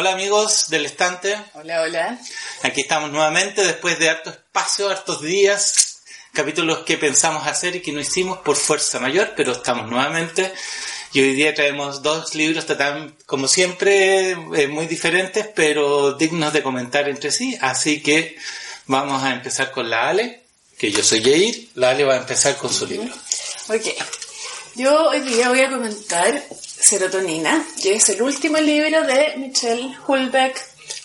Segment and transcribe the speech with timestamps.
[0.00, 1.36] Hola amigos del estante.
[1.52, 2.18] Hola, hola.
[2.62, 6.00] Aquí estamos nuevamente después de harto espacio, hartos días,
[6.32, 10.54] capítulos que pensamos hacer y que no hicimos por fuerza mayor, pero estamos nuevamente.
[11.12, 16.62] Y hoy día traemos dos libros, tan, como siempre, eh, muy diferentes, pero dignos de
[16.62, 17.58] comentar entre sí.
[17.60, 18.38] Así que
[18.86, 20.44] vamos a empezar con la Ale,
[20.78, 21.68] que yo soy Jair.
[21.74, 23.12] La Ale va a empezar con su libro.
[23.68, 23.84] Ok.
[24.76, 26.42] Yo hoy día voy a comentar
[26.80, 30.56] Serotonina, que es el último libro de Michel Houellebecq,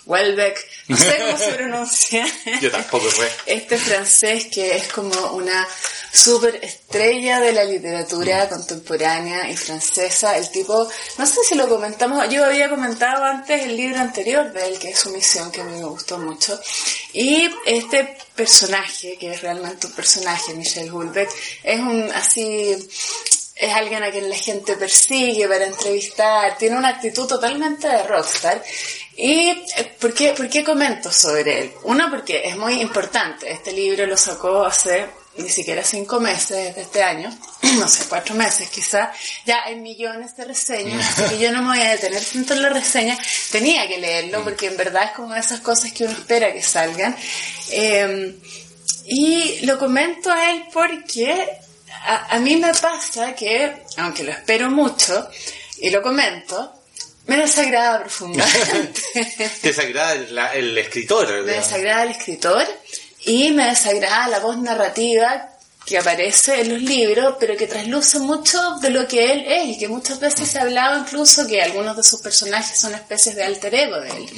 [0.06, 0.58] Houellebecq,
[0.88, 2.26] no sé cómo se pronuncia.
[2.62, 3.30] Yo tampoco sé.
[3.46, 5.68] Este francés que es como una
[6.16, 10.38] super estrella de la literatura contemporánea y francesa.
[10.38, 10.88] El tipo,
[11.18, 14.90] no sé si lo comentamos, yo había comentado antes el libro anterior de él, que
[14.92, 16.58] es su misión, que a mí me gustó mucho.
[17.12, 21.30] Y este personaje, que es realmente un personaje, Michel Houellebecq,
[21.64, 22.76] es un así
[23.56, 28.62] es alguien a quien la gente persigue para entrevistar, tiene una actitud totalmente de rockstar.
[29.16, 31.72] ¿Y eh, por qué, por qué comento sobre él?
[31.84, 33.50] Uno, porque es muy importante.
[33.50, 35.06] Este libro lo sacó hace
[35.38, 37.30] ni siquiera cinco meses de este año,
[37.78, 39.12] no sé, cuatro meses quizá,
[39.46, 42.70] ya hay millones de reseñas, así yo no me voy a detener tanto en la
[42.70, 43.18] reseña,
[43.52, 47.16] tenía que leerlo porque en verdad es como esas cosas que uno espera que salgan.
[47.70, 48.38] Eh,
[49.08, 51.60] y lo comento a él porque
[52.04, 55.30] a, mí me pasa que, aunque lo espero mucho,
[55.80, 56.74] y lo comento,
[57.28, 59.02] me desagrada profundamente.
[59.62, 60.14] ¿Te desagrada
[60.54, 61.44] el, escritor?
[61.44, 62.66] Me desagrada el escritor
[63.26, 65.55] y me desagrada la voz narrativa
[65.86, 69.78] que aparece en los libros, pero que trasluce mucho de lo que él es y
[69.78, 73.44] que muchas veces se ha hablado incluso que algunos de sus personajes son especies de
[73.44, 74.30] alter ego de él.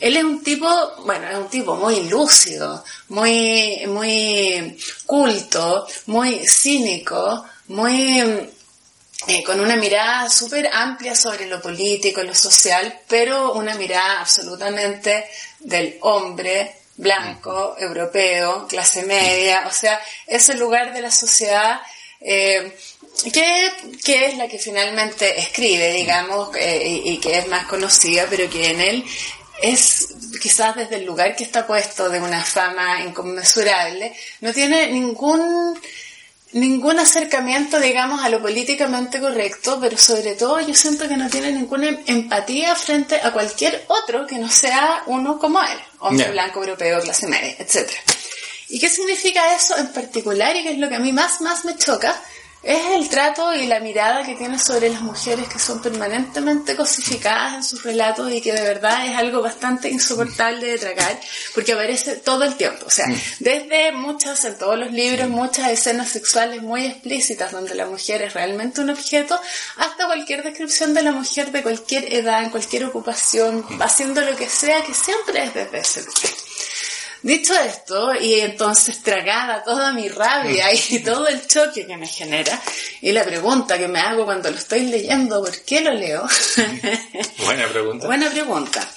[0.00, 0.68] Él es un tipo,
[1.04, 8.20] bueno, es un tipo muy lúcido, muy, muy culto, muy cínico, muy
[9.26, 15.26] eh, con una mirada súper amplia sobre lo político, lo social, pero una mirada absolutamente
[15.58, 21.80] del hombre blanco, europeo, clase media, o sea, ese lugar de la sociedad
[22.20, 22.76] eh,
[23.32, 23.70] que,
[24.04, 28.48] que, es la que finalmente escribe, digamos, eh, y, y, que es más conocida, pero
[28.50, 29.04] que en él
[29.62, 30.08] es
[30.40, 35.78] quizás desde el lugar que está puesto de una fama inconmensurable, no tiene ningún
[36.52, 41.52] ningún acercamiento, digamos, a lo políticamente correcto, pero sobre todo yo siento que no tiene
[41.52, 47.00] ninguna empatía frente a cualquier otro que no sea uno como él, hombre blanco, europeo,
[47.00, 47.90] clase media, etc.
[48.68, 51.64] ¿Y qué significa eso en particular y qué es lo que a mí más, más
[51.64, 52.20] me choca?
[52.62, 57.54] Es el trato y la mirada que tiene sobre las mujeres que son permanentemente cosificadas
[57.54, 61.18] en sus relatos y que de verdad es algo bastante insoportable de tragar
[61.54, 62.84] porque aparece todo el tiempo.
[62.86, 63.16] O sea, mm.
[63.38, 68.34] desde muchas, en todos los libros, muchas escenas sexuales muy explícitas donde la mujer es
[68.34, 69.40] realmente un objeto,
[69.76, 73.82] hasta cualquier descripción de la mujer de cualquier edad, en cualquier ocupación, mm.
[73.82, 76.49] haciendo lo que sea, que siempre es desde ese lugar.
[77.22, 82.58] Dicho esto, y entonces tragada toda mi rabia y todo el choque que me genera,
[83.02, 86.26] y la pregunta que me hago cuando lo estoy leyendo, ¿por qué lo leo?
[87.38, 88.06] Buena pregunta.
[88.06, 88.90] Buena pregunta.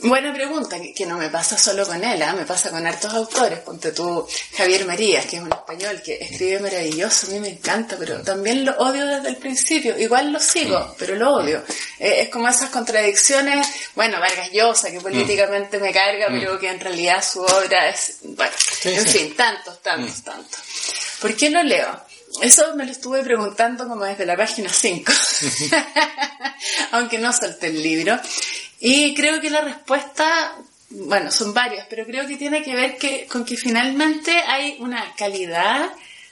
[0.00, 2.32] Buena pregunta, que no me pasa solo con él, ¿eh?
[2.32, 3.58] me pasa con hartos autores.
[3.58, 4.24] Ponte tú
[4.56, 8.64] Javier Marías, que es un español que escribe maravilloso, a mí me encanta, pero también
[8.64, 9.98] lo odio desde el principio.
[9.98, 10.94] Igual lo sigo, mm.
[10.98, 11.64] pero lo odio.
[11.98, 13.66] Eh, es como esas contradicciones,
[13.96, 16.38] bueno, Vargas Llosa, que políticamente me carga, mm.
[16.38, 18.52] pero que en realidad su obra es, bueno,
[18.84, 20.22] en fin, tantos, tantos, mm.
[20.22, 20.60] tantos.
[21.20, 21.88] ¿Por qué lo leo?
[22.40, 25.12] Eso me lo estuve preguntando como desde la página 5,
[26.92, 28.16] aunque no solté el libro.
[28.80, 30.56] Y creo que la respuesta,
[30.90, 35.14] bueno, son varias, pero creo que tiene que ver que, con que finalmente hay una
[35.16, 35.90] calidad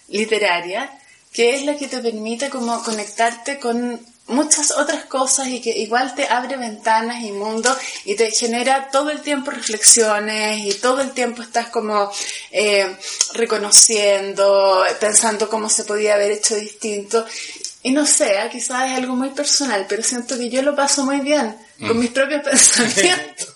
[0.08, 0.90] literaria
[1.32, 6.14] que es la que te permite como conectarte con muchas otras cosas y que igual
[6.14, 11.12] te abre ventanas y mundo y te genera todo el tiempo reflexiones y todo el
[11.12, 12.10] tiempo estás como
[12.50, 12.96] eh,
[13.34, 17.24] reconociendo, pensando cómo se podía haber hecho distinto.
[17.86, 18.48] Y no sé, ¿eh?
[18.50, 22.00] quizás es algo muy personal, pero siento que yo lo paso muy bien con mm.
[22.00, 23.54] mis propios pensamientos.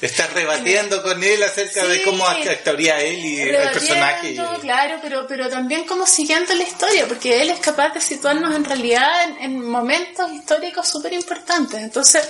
[0.00, 4.36] Estás rebatiendo con él acerca de cómo actuaría él y el personaje.
[4.60, 8.64] Claro, pero, pero también como siguiendo la historia, porque él es capaz de situarnos en
[8.64, 9.10] realidad
[9.40, 11.82] en, momentos históricos súper importantes.
[11.82, 12.22] Entonces,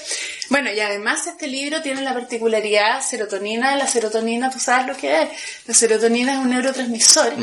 [0.49, 3.77] bueno, y además este libro tiene la particularidad serotonina.
[3.77, 5.29] La serotonina, tú sabes lo que es.
[5.67, 7.35] La serotonina es un neurotransmisor.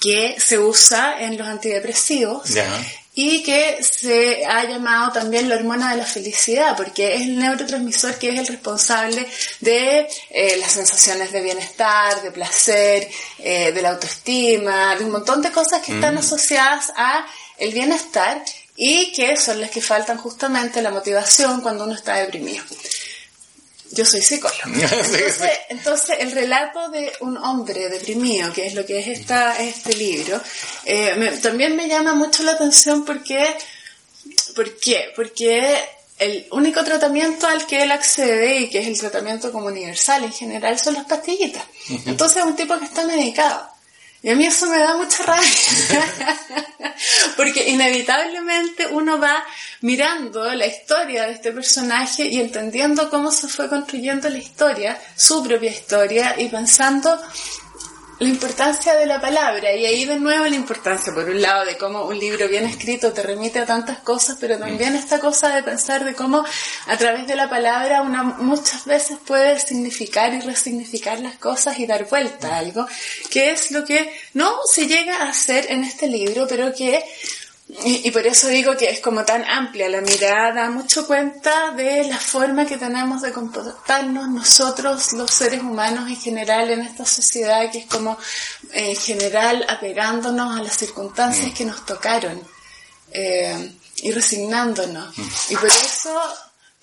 [0.00, 2.50] Que se usa en los antidepresivos
[3.18, 8.18] y que se ha llamado también la hormona de la felicidad, porque es el neurotransmisor
[8.18, 9.26] que es el responsable
[9.60, 15.40] de eh, las sensaciones de bienestar, de placer, eh, de la autoestima, de un montón
[15.40, 16.18] de cosas que están mm.
[16.18, 18.44] asociadas a el bienestar
[18.76, 22.64] y que son las que faltan justamente la motivación cuando uno está deprimido.
[23.92, 24.58] Yo soy psicólogo.
[24.64, 29.94] Entonces, entonces, el relato de un hombre deprimido, que es lo que es esta, este
[29.94, 30.40] libro,
[30.84, 33.56] eh, también me llama mucho la atención porque,
[34.54, 35.12] ¿por qué?
[35.14, 35.78] Porque
[36.18, 40.32] el único tratamiento al que él accede y que es el tratamiento como universal en
[40.32, 41.64] general son las pastillitas.
[42.06, 43.75] Entonces es un tipo que está medicado.
[44.26, 45.48] Y a mí eso me da mucha rabia,
[47.36, 49.44] porque inevitablemente uno va
[49.82, 55.44] mirando la historia de este personaje y entendiendo cómo se fue construyendo la historia, su
[55.44, 57.16] propia historia, y pensando
[58.18, 59.74] la importancia de la palabra.
[59.74, 63.12] Y ahí de nuevo la importancia por un lado de cómo un libro bien escrito
[63.12, 66.44] te remite a tantas cosas pero también esta cosa de pensar de cómo
[66.86, 71.86] a través de la palabra una muchas veces puede significar y resignificar las cosas y
[71.86, 72.86] dar vuelta a algo
[73.30, 77.04] que es lo que no se llega a hacer en este libro pero que
[77.68, 82.04] y, por eso digo que es como tan amplia la mirada, da mucho cuenta de
[82.04, 87.68] la forma que tenemos de comportarnos nosotros, los seres humanos en general, en esta sociedad,
[87.72, 88.16] que es como
[88.72, 91.54] en general apegándonos a las circunstancias mm.
[91.54, 92.40] que nos tocaron
[93.10, 95.18] eh, y resignándonos.
[95.18, 95.28] Mm.
[95.50, 96.22] Y por eso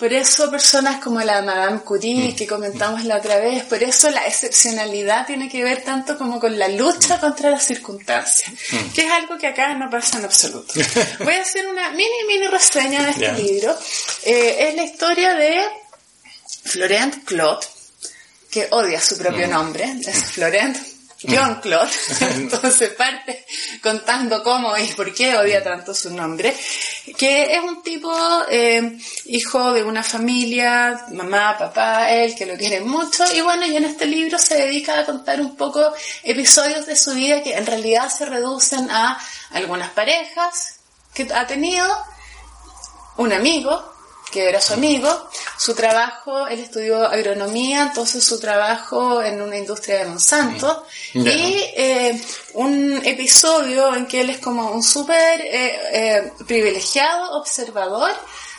[0.04, 2.36] por eso personas como la Madame Curie mm.
[2.36, 6.60] que comentamos la otra vez, por eso la excepcionalidad tiene que ver tanto como con
[6.60, 8.92] la lucha contra las circunstancias, mm.
[8.94, 10.74] que es algo que acá no pasa en absoluto.
[11.20, 13.80] Voy a hacer una mini, mini reseña de este libro.
[14.26, 15.64] Eh, es la historia de
[16.66, 17.66] Florent Claude,
[18.52, 19.52] que odia su propio mm.
[19.52, 20.93] nombre, es Florent
[21.28, 21.92] John Claude,
[22.36, 23.46] entonces parte
[23.82, 26.56] contando cómo y por qué odia tanto su nombre,
[27.18, 28.14] que es un tipo
[28.50, 33.78] eh, hijo de una familia, mamá, papá, él, que lo quiere mucho, y bueno, y
[33.78, 35.94] en este libro se dedica a contar un poco
[36.24, 39.18] episodios de su vida que en realidad se reducen a
[39.52, 40.80] algunas parejas
[41.14, 41.88] que ha tenido,
[43.18, 43.93] un amigo,
[44.34, 50.00] que era su amigo, su trabajo, él estudió agronomía, entonces su trabajo en una industria
[50.00, 52.20] de Monsanto, y eh,
[52.56, 58.12] un episodio en que él es como un súper eh, eh, privilegiado observador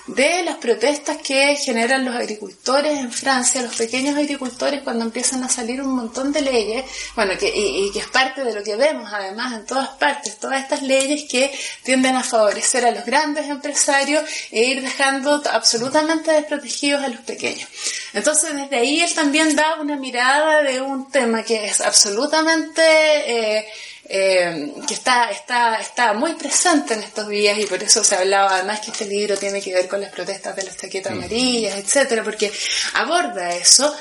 [0.06, 5.48] de las protestas que generan los agricultores en Francia, los pequeños agricultores cuando empiezan a
[5.48, 6.84] salir un montón de leyes,
[7.14, 10.62] bueno, que, y, que es parte de lo que vemos además en todas partes, todas
[10.62, 11.50] estas leyes que
[11.82, 17.68] tienden a favorecer a los grandes empresarios e ir dejando absolutamente desprotegidos a los pequeños.
[18.12, 22.82] Entonces desde ahí él también da una mirada de un tema que es absolutamente...
[23.26, 23.66] Eh,
[24.06, 28.54] eh, que está, está, está muy presente en estos días y por eso se hablaba
[28.54, 31.18] además que este libro tiene que ver con las protestas de las chaquetas mm.
[31.18, 32.52] amarillas, etcétera, porque
[32.94, 33.94] aborda eso,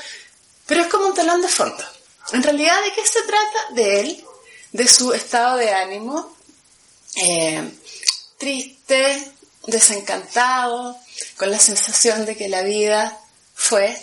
[0.66, 1.82] pero es como un talón de fondo.
[2.32, 3.74] En realidad, ¿de qué se trata?
[3.74, 4.24] De él,
[4.72, 6.36] de su estado de ánimo,
[7.16, 7.62] eh,
[8.38, 9.32] triste,
[9.66, 10.98] desencantado,
[11.36, 13.18] con la sensación de que la vida
[13.54, 13.96] fue,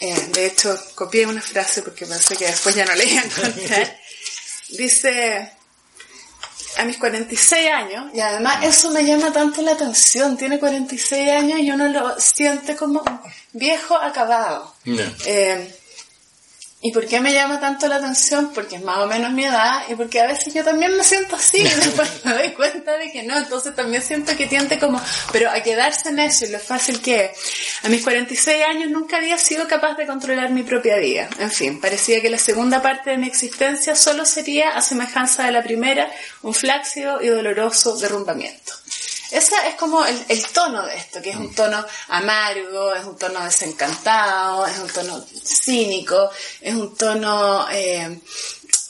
[0.00, 3.24] eh, de hecho copié una frase porque pensé que después ya no le iba a
[3.24, 4.00] encontrar,
[4.76, 5.52] dice,
[6.78, 11.60] a mis 46 años, y además eso me llama tanto la atención, tiene 46 años
[11.60, 13.02] y uno lo siente como
[13.52, 14.74] viejo acabado.
[15.26, 15.74] Eh,
[16.84, 18.50] ¿Y por qué me llama tanto la atención?
[18.52, 21.36] Porque es más o menos mi edad y porque a veces yo también me siento
[21.36, 25.00] así y después me doy cuenta de que no, entonces también siento que tiende como,
[25.30, 27.30] pero a quedarse en eso y lo fácil que es.
[27.84, 31.28] A mis 46 años nunca había sido capaz de controlar mi propia vida.
[31.38, 35.52] En fin, parecía que la segunda parte de mi existencia solo sería, a semejanza de
[35.52, 36.10] la primera,
[36.42, 38.81] un flácido y doloroso derrumbamiento.
[39.32, 43.42] Ese es como el, tono de esto, que es un tono amargo, es un tono
[43.42, 48.20] desencantado, es un tono cínico, es un tono eh,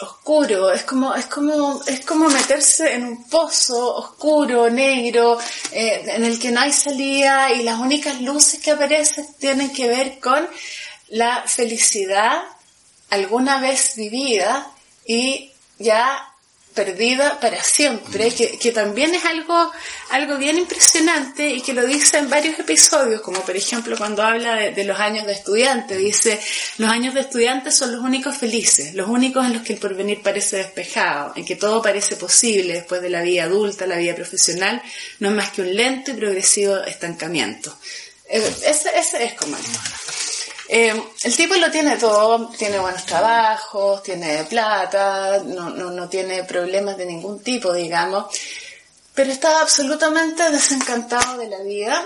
[0.00, 5.38] oscuro, es como, es como, es como meterse en un pozo oscuro, negro,
[5.70, 9.86] eh, en el que no hay salida y las únicas luces que aparecen tienen que
[9.86, 10.48] ver con
[11.10, 12.42] la felicidad
[13.10, 14.66] alguna vez vivida
[15.06, 16.31] y ya
[16.74, 19.70] perdida para siempre, que, que, también es algo,
[20.10, 24.56] algo bien impresionante y que lo dice en varios episodios, como por ejemplo cuando habla
[24.56, 26.40] de, los años de estudiante, dice,
[26.78, 30.22] los años de estudiante son los únicos felices, los únicos en los que el porvenir
[30.22, 34.82] parece despejado, en que todo parece posible después de la vida adulta, la vida profesional,
[35.20, 37.76] no es más que un lento y progresivo estancamiento.
[38.28, 39.62] Eh, ese, ese es como el
[40.74, 46.44] eh, el tipo lo tiene todo, tiene buenos trabajos, tiene plata, no, no, no tiene
[46.44, 48.34] problemas de ningún tipo, digamos,
[49.14, 52.02] pero está absolutamente desencantado de la vida.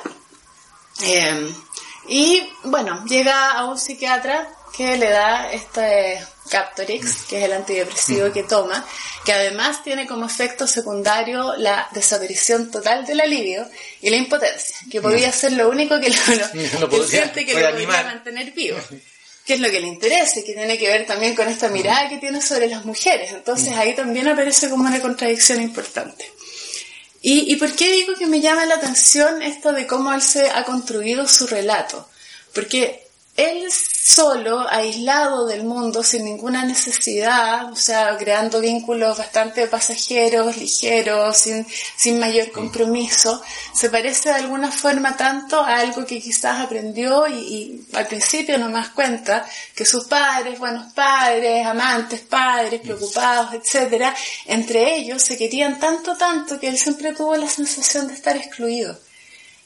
[1.00, 1.54] Eh,
[2.08, 8.32] y bueno, llega a un psiquiatra que le da este Captorix, que es el antidepresivo
[8.32, 8.86] que toma,
[9.24, 13.68] que además tiene como efecto secundario la desaparición total del alivio
[14.00, 17.86] y la impotencia, que podía ser lo único que lo, que siente que lo podía
[17.86, 18.78] mantener vivo.
[19.44, 22.08] que es lo que le interesa y que tiene que ver también con esta mirada
[22.08, 23.32] que tiene sobre las mujeres.
[23.32, 26.30] Entonces ahí también aparece como una contradicción importante.
[27.22, 30.50] ¿Y, ¿Y por qué digo que me llama la atención esto de cómo él se
[30.50, 32.08] ha construido su relato?
[32.54, 33.05] Porque
[33.37, 41.37] él solo, aislado del mundo, sin ninguna necesidad, o sea, creando vínculos bastante pasajeros, ligeros,
[41.37, 41.66] sin,
[41.97, 43.43] sin mayor compromiso,
[43.75, 48.71] se parece de alguna forma tanto a algo que quizás aprendió y, al principio no
[48.71, 54.14] más cuenta, que sus padres, buenos padres, amantes, padres, preocupados, etcétera,
[54.47, 58.97] entre ellos se querían tanto, tanto que él siempre tuvo la sensación de estar excluido.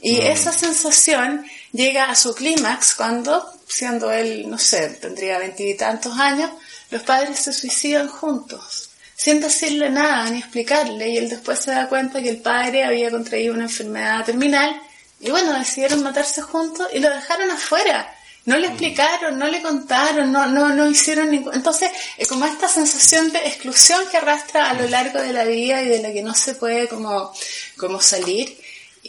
[0.02, 0.26] Y mm.
[0.26, 6.50] esa sensación llega a su clímax cuando, siendo él, no sé, tendría veintitantos años,
[6.90, 11.88] los padres se suicidan juntos, sin decirle nada ni explicarle, y él después se da
[11.88, 14.80] cuenta que el padre había contraído una enfermedad terminal,
[15.21, 18.16] y bueno, decidieron matarse juntos y lo dejaron afuera.
[18.47, 18.71] No le mm.
[18.71, 21.54] explicaron, no le contaron, no, no, no hicieron ningún...
[21.54, 25.83] Entonces, es como esta sensación de exclusión que arrastra a lo largo de la vida
[25.83, 27.35] y de la que no se puede como,
[27.76, 28.57] como salir.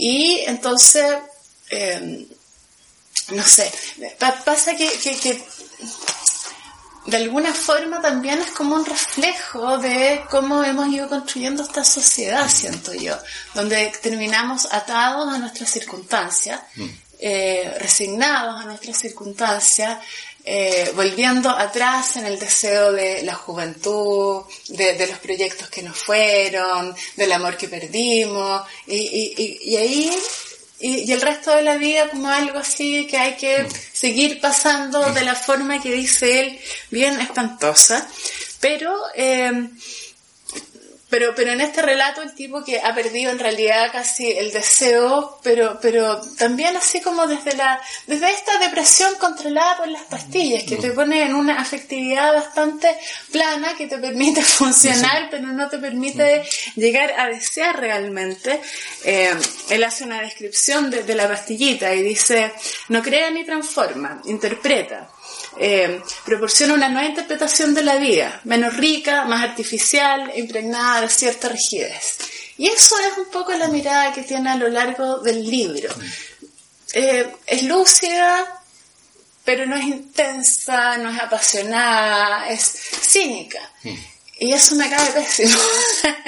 [0.03, 1.05] Y entonces,
[1.69, 2.25] em,
[3.33, 3.71] no sé,
[4.43, 5.43] pasa que, que,
[7.05, 12.49] de alguna forma también es como un reflejo de cómo hemos ido construyendo esta sociedad,
[12.49, 13.15] siento yo,
[13.53, 16.87] donde terminamos atados a nuestras circunstancias, mm.
[17.19, 19.99] eh, resignados a nuestras circunstancias,
[20.43, 26.95] eh, volviendo atrás en el deseo de la juventud, de, los proyectos que nos fueron,
[27.15, 30.11] del amor que perdimos, y, y, y ahí
[30.81, 35.23] y, el resto de la vida como algo así que hay que seguir pasando de
[35.23, 38.07] la forma que dice él, bien espantosa.
[38.59, 39.69] Pero eh,
[41.11, 45.39] pero, pero en este relato el tipo que ha perdido en realidad casi el deseo,
[45.43, 50.77] pero, pero también así como desde la, desde esta depresión controlada por las pastillas, que
[50.77, 52.97] te pone en una afectividad bastante
[53.29, 56.43] plana, que te permite funcionar, pero no te permite
[56.75, 58.61] llegar a desear realmente.
[59.03, 59.35] Eh,
[59.69, 62.53] él hace una descripción de, de la pastillita y dice,
[62.87, 65.09] no crea ni transforma, interpreta.
[65.57, 71.49] Eh, proporciona una nueva interpretación de la vida, menos rica, más artificial, impregnada de cierta
[71.49, 72.17] rigidez.
[72.57, 75.93] Y eso es un poco la mirada que tiene a lo largo del libro.
[76.93, 78.61] Eh, es lúcida,
[79.43, 83.59] pero no es intensa, no es apasionada, es cínica.
[84.41, 85.55] Y eso me cae pésimo.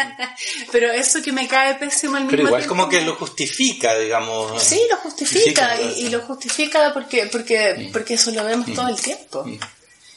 [0.71, 4.61] Pero eso que me cae pésimo al mismo Pero igual como que lo justifica, digamos.
[4.61, 5.81] Sí, lo justifica.
[5.81, 9.43] y, lo justifica porque, porque, porque eso lo vemos todo el tiempo.
[9.43, 9.57] Mm.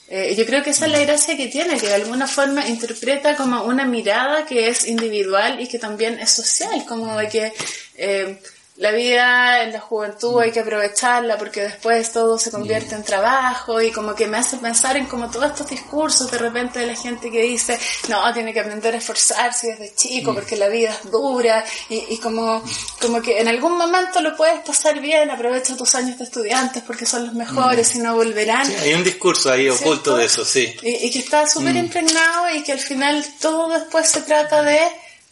[0.08, 3.34] Eh, yo creo que esa es la gracia que tiene, que de alguna forma interpreta
[3.34, 7.52] como una mirada que es individual y que también es social, como de que...
[7.94, 8.38] Eh,
[8.78, 13.80] la vida en la juventud hay que aprovecharla porque después todo se convierte en trabajo
[13.80, 16.94] y como que me hace pensar en como todos estos discursos de repente de la
[16.94, 17.78] gente que dice,
[18.08, 22.62] no, tiene que aprender a esforzarse desde chico porque la vida es dura y, como,
[23.00, 27.06] como que en algún momento lo puedes pasar bien, aprovecha tus años de estudiantes porque
[27.06, 28.70] son los mejores y no volverán.
[28.82, 30.76] hay un discurso ahí oculto de eso, sí.
[30.82, 31.78] Y, que está súper mm.
[31.78, 34.80] impregnado y que al final todo después se trata de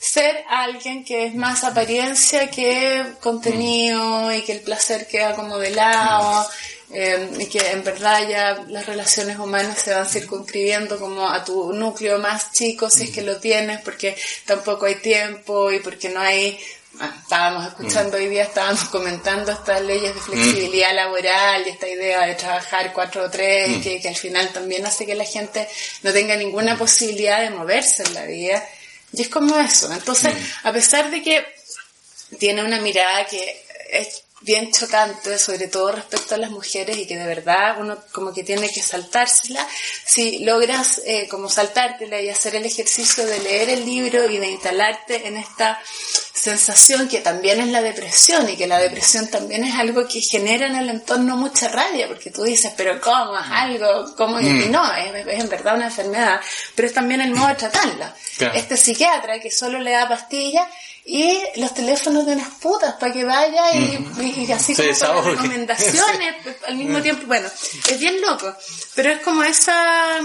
[0.05, 5.71] ser alguien que es más apariencia que contenido y que el placer queda como de
[5.71, 6.47] lado
[6.93, 11.73] eh, y que en verdad ya las relaciones humanas se van circunscribiendo como a tu
[11.73, 16.21] núcleo más chico si es que lo tienes porque tampoco hay tiempo y porque no
[16.21, 16.59] hay
[17.01, 22.27] ah, estábamos escuchando hoy día, estábamos comentando estas leyes de flexibilidad laboral y esta idea
[22.27, 25.67] de trabajar cuatro o tres, que, que, al final también hace que la gente
[26.03, 28.63] no tenga ninguna posibilidad de moverse en la vida.
[29.17, 29.93] Y es como eso.
[29.93, 30.67] Entonces, mm.
[30.69, 31.45] a pesar de que
[32.39, 37.17] tiene una mirada que es bien chocante, sobre todo respecto a las mujeres y que
[37.17, 39.67] de verdad uno como que tiene que saltársela,
[40.07, 44.51] si logras eh, como saltártela y hacer el ejercicio de leer el libro y de
[44.51, 45.81] instalarte en esta
[46.35, 50.67] sensación que también es la depresión y que la depresión también es algo que genera
[50.67, 54.15] en el entorno mucha rabia, porque tú dices, pero ¿cómo es algo?
[54.17, 54.41] ¿Cómo?
[54.41, 54.73] Y mm.
[54.73, 56.41] no, es, en verdad una enfermedad,
[56.75, 58.15] pero es también el modo de tratarla.
[58.53, 60.69] Este psiquiatra que solo le da pastillas
[61.05, 64.53] y los teléfonos de unas putas para que vaya y, mm.
[64.53, 66.35] así como para recomendaciones
[66.67, 67.03] al mismo mm.
[67.03, 67.49] tiempo, bueno,
[67.89, 68.53] es bien loco,
[68.97, 70.19] pero es como esa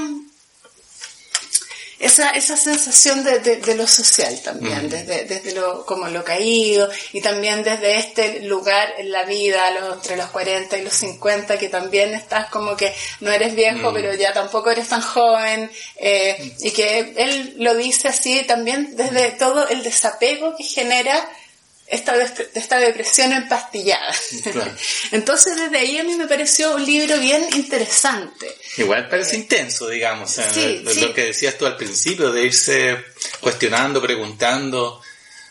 [2.00, 4.90] esa, esa sensación de, de, lo social también, mm.
[4.90, 10.16] desde, desde lo, como lo caído y también desde este lugar en la vida, entre
[10.16, 13.94] los 40 y los 50, que también estás como que no eres viejo, mm.
[13.94, 19.32] pero ya tampoco eres tan joven, eh, y que él lo dice así también desde
[19.32, 21.30] todo el desapego que genera
[21.90, 22.16] esta,
[22.54, 24.14] esta depresión empastillada.
[25.12, 28.48] Entonces desde ahí a mí me pareció un libro bien interesante.
[28.78, 32.98] Igual parece eh, intenso, digamos, lo que decías tú al principio, de irse
[33.42, 35.02] cuestionando, preguntando,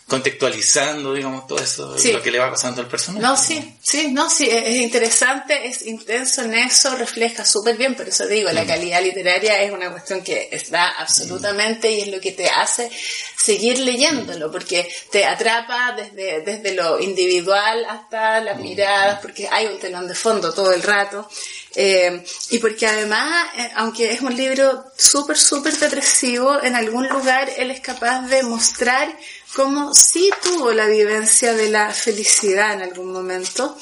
[0.08, 3.22] contextualizando, digamos, todo eso, lo que le va pasando al personaje.
[3.22, 8.08] No, sí, sí, no, sí, es interesante, es intenso en eso, refleja súper bien, por
[8.08, 8.66] eso digo, la mm.
[8.66, 12.90] calidad literaria es una cuestión que está absolutamente y es lo que te hace
[13.38, 18.62] seguir leyéndolo, porque te atrapa desde, desde lo individual hasta las mm.
[18.62, 21.28] miradas, porque hay un telón de fondo todo el rato,
[21.74, 27.48] eh, y porque además, eh, aunque es un libro súper, súper depresivo, en algún lugar
[27.56, 29.16] él es capaz de mostrar
[29.54, 33.76] como sí tuvo la vivencia de la felicidad en algún momento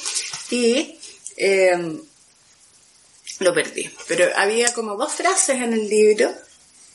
[0.51, 0.99] y
[1.37, 2.01] em,
[3.41, 3.91] lo perdí.
[4.07, 6.33] Pero había como dos frases en el libro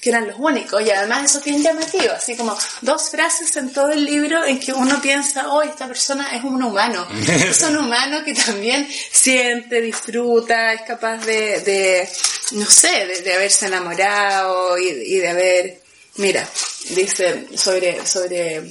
[0.01, 3.71] que eran los únicos y además eso es bien llamativo, así como dos frases en
[3.71, 7.77] todo el libro en que uno piensa, oh, esta persona es un humano, es un
[7.77, 12.09] humano que también siente, disfruta, es capaz de,
[12.51, 15.81] no sé, de, haberse enamorado y de haber
[16.17, 16.47] Mira,
[16.89, 18.61] dice sobre, sobre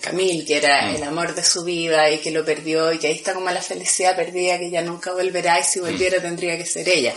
[0.00, 0.96] Camille, que era mm.
[0.96, 3.62] el amor de su vida y que lo perdió y que ahí está como la
[3.62, 7.14] felicidad perdida que ya nunca volverá y si volviera tendría que ser ella.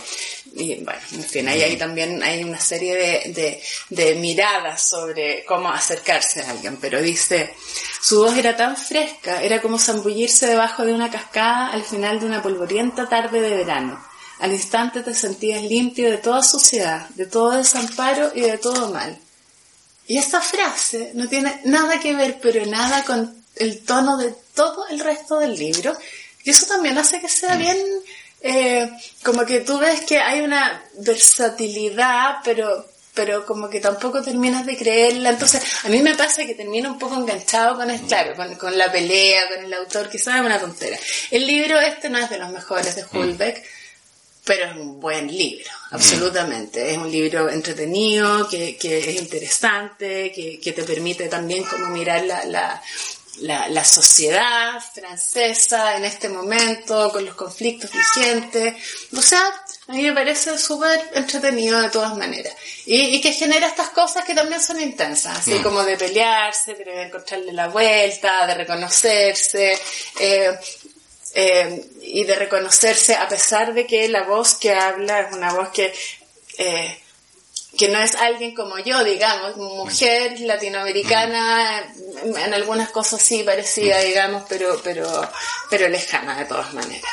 [0.54, 5.44] Y bueno, en fin, ahí, ahí también hay una serie de, de, de miradas sobre
[5.44, 7.54] cómo acercarse a alguien, pero dice,
[8.00, 12.26] su voz era tan fresca, era como zambullirse debajo de una cascada al final de
[12.26, 14.02] una polvorienta tarde de verano.
[14.40, 19.16] Al instante te sentías limpio de toda suciedad, de todo desamparo y de todo mal.
[20.12, 24.86] Y esta frase no tiene nada que ver, pero nada con el tono de todo
[24.88, 25.96] el resto del libro.
[26.44, 27.78] Y eso también hace que sea bien,
[28.42, 28.90] eh,
[29.22, 34.76] como que tú ves que hay una versatilidad, pero, pero como que tampoco terminas de
[34.76, 35.30] creerla.
[35.30, 39.48] Entonces, a mí me pasa que termino un poco enganchado con, claro, con, la pelea,
[39.48, 40.98] con el autor, quizás es una tontera.
[41.30, 43.08] El libro este no es de los mejores de mm.
[44.44, 45.94] Pero es un buen libro, mm.
[45.94, 46.90] absolutamente.
[46.90, 52.24] Es un libro entretenido, que, que es interesante, que, que, te permite también como mirar
[52.24, 52.82] la, la,
[53.40, 58.74] la, la, sociedad francesa en este momento, con los conflictos vigentes.
[59.16, 59.42] O sea,
[59.86, 62.54] a mí me parece súper entretenido de todas maneras.
[62.84, 65.62] Y, y, que genera estas cosas que también son intensas, así mm.
[65.62, 69.78] como de pelearse, de encontrarle la vuelta, de reconocerse.
[70.18, 70.58] Eh,
[71.34, 75.70] eh, y de reconocerse a pesar de que la voz que habla es una voz
[75.70, 75.92] que,
[76.58, 76.98] eh,
[77.78, 81.82] que no es alguien como yo, digamos, mujer latinoamericana,
[82.24, 85.06] en algunas cosas sí parecida, digamos, pero, pero,
[85.70, 87.10] pero lejana de todas maneras.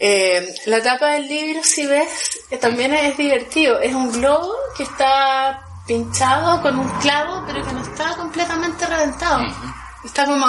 [0.00, 3.80] Eh, la tapa del libro, si ves, también es divertido.
[3.80, 9.40] Es un globo que está pinchado con un clavo, pero que no está completamente reventado.
[10.04, 10.46] Está como...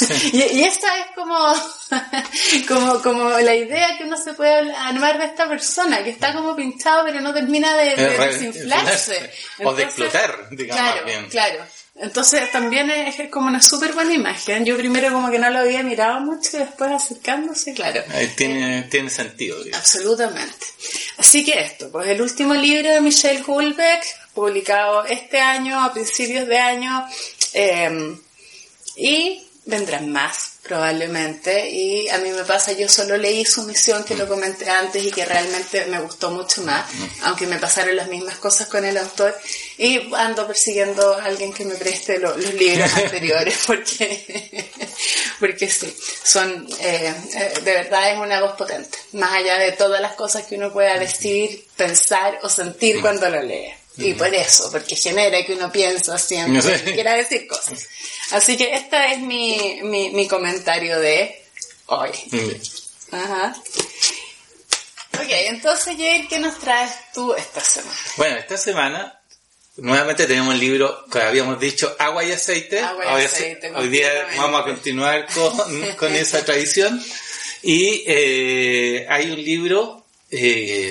[0.32, 1.36] y, esta es como,
[2.68, 6.56] como, como la idea que uno se puede armar de esta persona, que está como
[6.56, 9.30] pinchado pero no termina de, desinflarse.
[9.64, 11.02] o de explotar, digamos.
[11.02, 11.64] Claro, claro.
[11.94, 14.64] Entonces también es, como una súper buena imagen.
[14.64, 18.02] Yo primero como que no lo había mirado mucho y después acercándose, claro.
[18.34, 19.58] tiene, tiene sentido.
[19.74, 20.66] Absolutamente.
[21.18, 26.48] Así que esto, pues el último libro de Michelle Hulbeck, publicado este año, a principios
[26.48, 27.06] de año,
[27.52, 28.16] eh,
[28.96, 31.68] y vendrán más probablemente.
[31.70, 35.10] Y a mí me pasa yo solo leí su misión que lo comenté antes y
[35.10, 36.84] que realmente me gustó mucho más
[37.22, 39.36] aunque me pasaron las mismas cosas con el autor.
[39.78, 44.70] Y ando persiguiendo a alguien que me preste los libros anteriores porque
[45.40, 45.94] porque sí
[46.24, 48.98] son eh, eh, de verdad es una voz potente.
[49.12, 53.42] Más allá de todas las cosas que uno pueda decir pensar o sentir cuando lo
[53.42, 57.86] lee y por eso, porque genera que uno piensa siempre, quiera decir cosas.
[58.30, 61.44] Así que este es mi, mi, mi comentario de
[61.86, 62.10] hoy.
[63.10, 63.54] Ajá.
[65.14, 67.98] Ok, entonces Jair, ¿qué nos traes tú esta semana?
[68.16, 69.20] Bueno, esta semana
[69.76, 72.80] nuevamente tenemos el libro que habíamos dicho Agua y Aceite.
[72.80, 77.02] Agua y aceite hoy día vamos a continuar con, con esa tradición.
[77.62, 80.88] Y eh, hay un libro eh,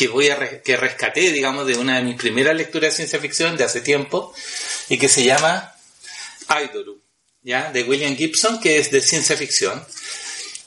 [0.00, 3.58] que voy a que rescaté, digamos, de una de mis primeras lecturas de ciencia ficción
[3.58, 4.32] de hace tiempo
[4.88, 5.74] y que se llama
[6.48, 7.02] Idoru,
[7.42, 7.70] ¿ya?
[7.70, 9.86] De William Gibson, que es de ciencia ficción.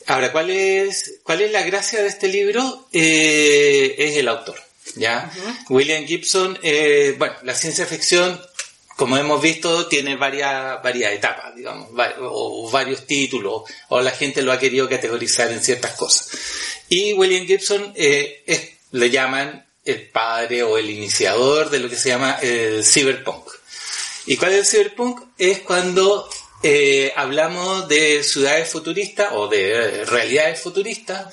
[0.06, 2.88] Ahora, ¿cuál es, cuál es la gracia de este libro?
[2.94, 4.62] Eh, es el autor.
[4.98, 5.32] ¿ya?
[5.68, 8.40] William Gibson, eh, bueno, la ciencia ficción,
[8.98, 14.52] como hemos visto, tiene varias, varias etapas, digamos, o, varios títulos, o la gente lo
[14.52, 16.30] ha querido categorizar en ciertas cosas.
[16.88, 18.44] Y William Gibson eh,
[18.94, 23.50] le llaman el padre o el iniciador de lo que se llama el cyberpunk.
[24.26, 25.22] ¿Y cuál es el cyberpunk?
[25.38, 26.30] Es cuando
[26.62, 31.28] eh, hablamos de ciudades futuristas o de realidades futuristas,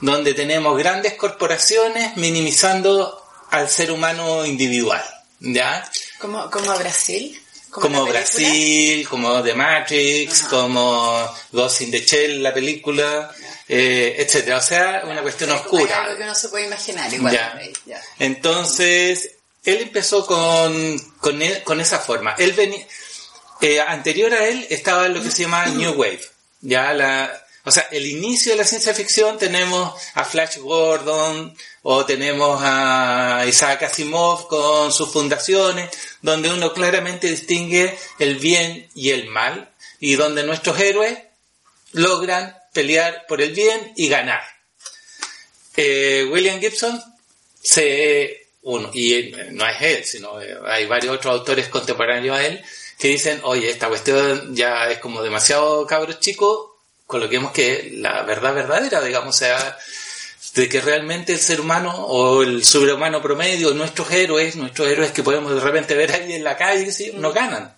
[0.00, 5.02] donde tenemos grandes corporaciones minimizando al ser humano individual.
[5.40, 5.88] ¿Ya?
[6.18, 7.40] ¿Como, como Brasil?
[7.80, 13.30] Como, Brasil, como The Matrix, como Ghost in the Shell, la película,
[13.68, 14.58] eh, etcétera.
[14.58, 16.04] O sea, una cuestión oscura.
[16.04, 17.38] Algo que no se puede imaginar igual.
[18.18, 19.32] Entonces,
[19.64, 22.34] él empezó con, con, con esa forma.
[22.38, 22.86] Él venía,
[23.60, 26.20] eh, anterior a él estaba lo que se llama New Wave.
[26.60, 32.04] Ya la, o sea, el inicio de la ciencia ficción tenemos a Flash Gordon o
[32.04, 39.28] tenemos a Isaac Asimov con sus fundaciones, donde uno claramente distingue el bien y el
[39.28, 41.18] mal y donde nuestros héroes
[41.92, 44.42] logran pelear por el bien y ganar.
[45.76, 47.02] Eh, William Gibson
[47.62, 52.62] se uno y no es él, sino eh, hay varios otros autores contemporáneos a él
[52.98, 56.73] que dicen, oye, esta cuestión ya es como demasiado cabros chicos,
[57.06, 59.78] coloquemos que la verdad verdadera, digamos, sea,
[60.54, 65.22] de que realmente el ser humano o el sobrehumano promedio, nuestros héroes, nuestros héroes que
[65.22, 67.74] podemos de repente ver ahí en la calle, no ganan.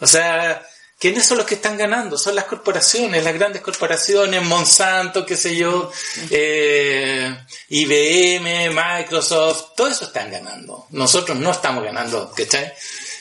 [0.00, 0.66] O sea,
[0.98, 2.16] ¿quiénes son los que están ganando?
[2.16, 5.92] Son las corporaciones, las grandes corporaciones, Monsanto, qué sé yo,
[6.30, 7.36] eh,
[7.68, 10.86] IBM, Microsoft, todo eso están ganando.
[10.90, 12.72] Nosotros no estamos ganando, ¿cachai?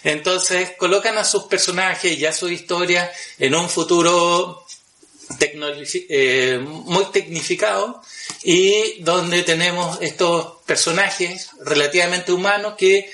[0.06, 4.66] Entonces colocan a sus personajes y a su historia en un futuro
[6.10, 8.02] eh, muy tecnificado
[8.44, 13.12] y donde tenemos estos personajes relativamente humanos que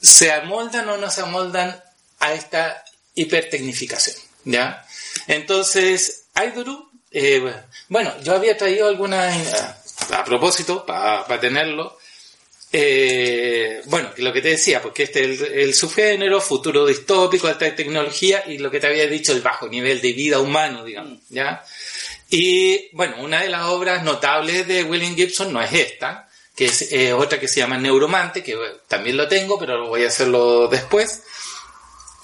[0.00, 1.82] se amoldan o no se amoldan
[2.18, 2.84] a esta
[3.14, 4.16] hipertecnificación.
[4.44, 4.86] ¿ya?
[5.26, 7.54] Entonces, Aidoru, eh,
[7.88, 9.36] bueno, yo había traído algunas,
[10.10, 11.98] a propósito, para tenerlo,
[12.72, 18.44] eh, bueno, lo que te decía, porque este es el, subgénero, futuro distópico, alta tecnología
[18.46, 21.64] y lo que te había dicho, el bajo nivel de vida humano, digamos, ¿ya?
[22.28, 26.92] Y bueno, una de las obras notables de William Gibson no es esta, que es
[26.92, 28.56] eh, otra que se llama Neuromante, que
[28.86, 31.22] también lo tengo, pero voy a hacerlo después,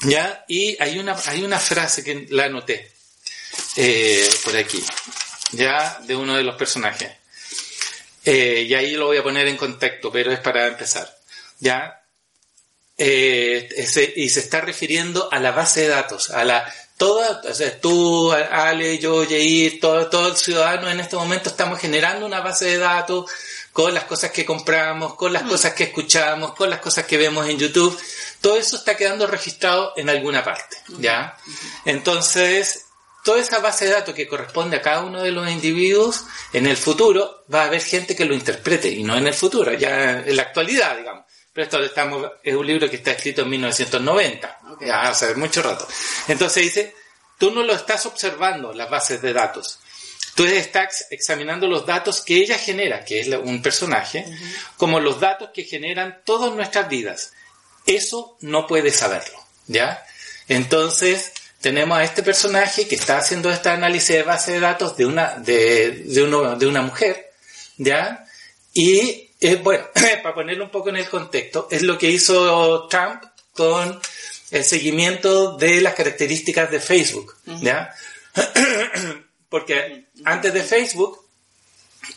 [0.02, 0.44] ¿ya?
[0.46, 2.92] Y hay una, hay una frase que la anoté
[3.74, 4.84] eh, por aquí,
[5.52, 5.98] ¿ya?
[6.06, 7.10] De uno de los personajes.
[8.26, 11.16] Eh, y ahí lo voy a poner en contexto, pero es para empezar.
[11.60, 12.02] ¿Ya?
[12.98, 13.68] Eh,
[14.16, 18.32] y se está refiriendo a la base de datos, a la toda, o sea, tú,
[18.32, 22.78] Ale, yo, Jair, todo, todo el ciudadano en este momento estamos generando una base de
[22.78, 23.30] datos
[23.72, 25.48] con las cosas que compramos, con las mm.
[25.48, 27.96] cosas que escuchamos, con las cosas que vemos en YouTube.
[28.40, 31.36] Todo eso está quedando registrado en alguna parte, ¿ya?
[31.84, 32.85] Entonces,
[33.26, 36.76] toda esa base de datos que corresponde a cada uno de los individuos, en el
[36.76, 40.36] futuro va a haber gente que lo interprete, y no en el futuro, ya en
[40.36, 41.24] la actualidad, digamos.
[41.52, 45.88] Pero esto estamos, es un libro que está escrito en 1990, ya hace mucho rato.
[46.28, 46.94] Entonces dice,
[47.36, 49.80] tú no lo estás observando, las bases de datos.
[50.36, 54.24] Tú estás examinando los datos que ella genera, que es un personaje,
[54.76, 57.32] como los datos que generan todas nuestras vidas.
[57.86, 59.36] Eso no puedes saberlo,
[59.66, 60.06] ¿ya?
[60.46, 65.06] Entonces, tenemos a este personaje que está haciendo este análisis de base de datos de
[65.06, 67.32] una, de, de, uno, de una mujer,
[67.76, 68.24] ¿ya?
[68.72, 69.86] Y, es bueno,
[70.22, 74.00] para ponerlo un poco en el contexto, es lo que hizo Trump con
[74.50, 77.94] el seguimiento de las características de Facebook, ¿ya?
[79.48, 81.24] Porque antes de Facebook,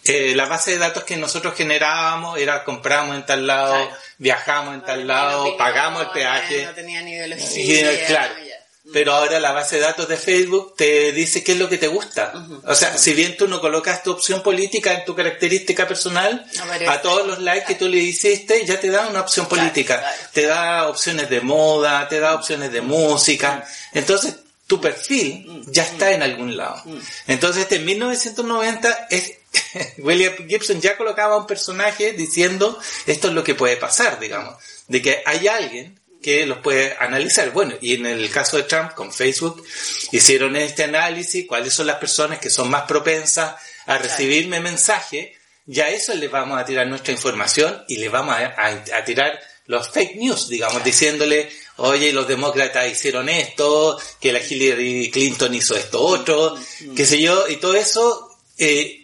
[0.04, 4.84] eh, la base de datos que nosotros generábamos era compramos en tal lado, viajamos en
[4.84, 6.66] tal lado, pagamos el peaje.
[6.66, 8.06] No tenía ni ideología.
[8.08, 8.49] claro
[8.94, 11.88] pero ahora la base de datos de Facebook te dice qué es lo que te
[11.88, 12.34] gusta.
[12.66, 16.46] O sea, si bien tú no colocas tu opción política en tu característica personal,
[16.88, 20.04] a todos los likes que tú le hiciste ya te da una opción política.
[20.34, 23.66] Te da opciones de moda, te da opciones de música.
[23.94, 24.36] Entonces,
[24.68, 26.84] tu perfil ya está en algún lado.
[27.28, 29.34] Entonces, este en 1990 es,
[29.98, 34.56] William Gibson ya colocaba un personaje diciendo esto es lo que puede pasar, digamos,
[34.88, 37.52] de que hay alguien que los puede analizar.
[37.52, 39.64] Bueno, y en el caso de Trump con Facebook
[40.12, 43.56] hicieron este análisis, cuáles son las personas que son más propensas
[43.86, 49.04] a recibirme mensaje, ya eso les vamos a tirar nuestra información y le vamos a,
[49.06, 55.54] tirar los fake news, digamos, diciéndole, oye, los demócratas hicieron esto, que la Hillary Clinton
[55.54, 56.96] hizo esto otro, mm, mm.
[56.96, 58.99] qué sé yo, y todo eso, eh,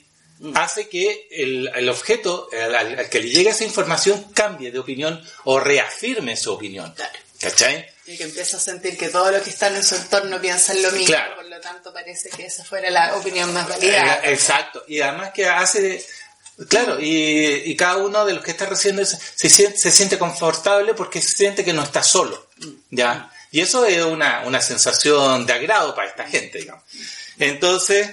[0.53, 5.21] hace que el, el objeto al, al que le llegue esa información cambie de opinión
[5.45, 6.91] o reafirme su opinión.
[6.93, 7.19] Claro.
[7.39, 7.85] ¿Cachai?
[8.07, 10.91] Y que empieza a sentir que todo lo que está en su entorno piensan lo
[10.91, 11.35] mismo, Claro.
[11.35, 14.21] por lo tanto parece que esa fuera la opinión más válida.
[14.23, 14.83] Eh, Exacto.
[14.87, 16.05] Y además que hace...
[16.69, 20.17] Claro, y, y cada uno de los que está recibiendo eso se siente, se siente
[20.17, 22.47] confortable porque se siente que no está solo.
[22.89, 23.29] ¿Ya?
[23.51, 26.83] Y eso es una, una sensación de agrado para esta gente, digamos.
[27.39, 28.09] Entonces,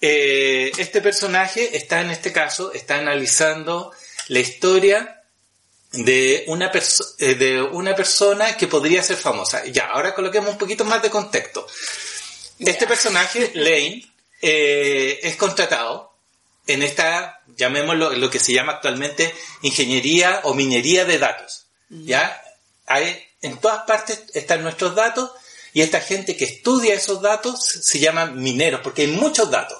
[0.00, 3.92] eh, este personaje está en este caso, está analizando
[4.28, 5.22] la historia
[5.92, 6.70] de una,
[7.18, 9.64] eh, de una persona que podría ser famosa.
[9.66, 11.66] Ya, ahora coloquemos un poquito más de contexto.
[12.58, 14.10] Este personaje, Lane,
[14.40, 16.14] eh, es contratado
[16.66, 21.66] en esta, llamémoslo, lo que se llama actualmente ingeniería o minería de datos.
[21.88, 22.40] ¿Ya?
[22.86, 25.30] Hay, en todas partes están nuestros datos
[25.72, 29.78] y esta gente que estudia esos datos se llaman mineros porque hay muchos datos.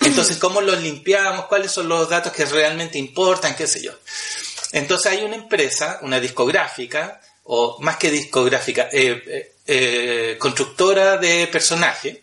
[0.00, 1.46] Entonces, ¿cómo los limpiamos?
[1.46, 3.56] ¿Cuáles son los datos que realmente importan?
[3.56, 3.92] ¿Qué sé yo?
[4.72, 11.46] Entonces hay una empresa, una discográfica, o más que discográfica, eh, eh, eh, constructora de
[11.48, 12.18] personajes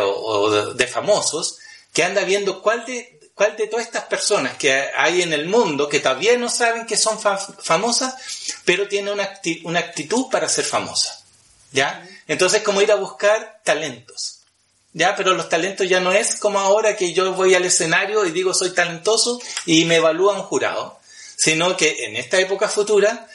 [0.00, 1.58] o, de, famosos,
[1.92, 5.88] que anda viendo cuál de, cuál de todas estas personas que hay en el mundo
[5.88, 8.14] que todavía no saben que son fa- famosas,
[8.64, 9.28] pero tienen una,
[9.64, 11.24] una actitud para ser famosas.
[11.72, 12.08] ¿Ya?
[12.28, 14.33] Entonces, como ir a buscar talentos.
[14.94, 15.14] ¿Ya?
[15.16, 18.54] Pero los talentos ya no es como ahora que yo voy al escenario y digo
[18.54, 20.98] soy talentoso y me evalúa un jurado,
[21.36, 23.26] sino que en esta época futura,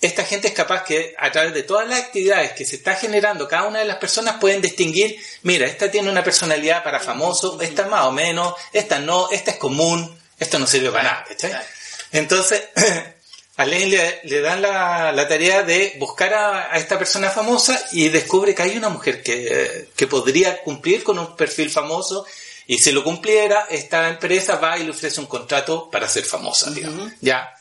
[0.00, 3.48] esta gente es capaz que a través de todas las actividades que se está generando
[3.48, 7.86] cada una de las personas pueden distinguir, mira, esta tiene una personalidad para famoso, esta
[7.88, 11.24] más o menos, esta no, esta es común, esto no sirve para nada.
[11.38, 11.64] Claro.
[12.12, 12.62] Entonces,
[13.56, 17.80] a Lane le, le dan la, la tarea de buscar a, a esta persona famosa
[17.92, 22.26] y descubre que hay una mujer que, que podría cumplir con un perfil famoso
[22.66, 26.70] y si lo cumpliera, esta empresa va y le ofrece un contrato para ser famosa,
[26.70, 27.12] digamos.
[27.20, 27.54] ¿Ya?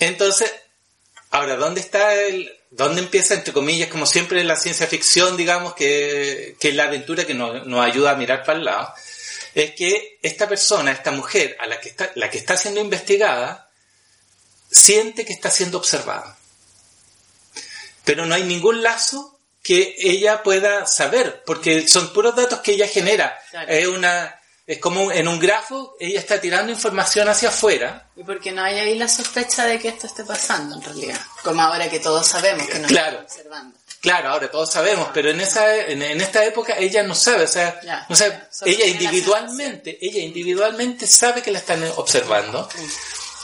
[0.00, 0.52] Entonces,
[1.30, 2.56] ahora, ¿dónde está el...
[2.72, 6.84] ¿Dónde empieza, entre comillas, como siempre en la ciencia ficción, digamos, que, que es la
[6.84, 8.94] aventura que nos, nos ayuda a mirar para el lado?
[9.56, 13.69] Es que esta persona, esta mujer, a la que está, la que está siendo investigada,
[14.70, 16.36] siente que está siendo observada.
[18.04, 22.88] Pero no hay ningún lazo que ella pueda saber, porque son puros datos que ella
[22.88, 23.38] genera.
[23.50, 23.68] Claro.
[23.70, 28.06] Es una es como en un grafo, ella está tirando información hacia afuera.
[28.14, 31.20] Y porque no hay ahí la sospecha de que esto esté pasando en realidad.
[31.42, 33.18] Como ahora que todos sabemos que nos Claro.
[33.18, 33.78] están observando.
[34.00, 37.48] Claro, ahora todos sabemos, pero en esa en, en esta época ella no sabe, o
[37.48, 42.68] sea, Ya, no sabe, ella individualmente, ella individualmente sabe que la están observando.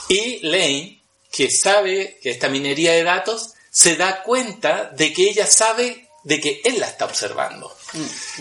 [0.07, 0.96] Y Lane,
[1.31, 6.41] que sabe que esta minería de datos, se da cuenta de que ella sabe de
[6.41, 7.75] que él la está observando.